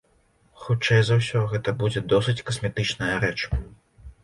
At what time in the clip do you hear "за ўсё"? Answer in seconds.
1.09-1.43